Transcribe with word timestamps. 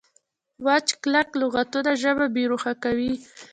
وچ 0.65 0.87
کلک 1.01 1.29
لغتونه 1.41 1.91
ژبه 2.01 2.25
بې 2.33 2.43
روحه 2.51 2.73
کوي. 2.83 3.13